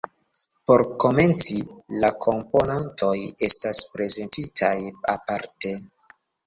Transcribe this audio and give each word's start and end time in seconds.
Por 0.69 0.83
komenci, 1.03 1.57
la 2.05 2.11
komponantoj 2.27 3.13
estas 3.51 3.85
prezentitaj 3.95 4.77
aparte. 5.19 5.81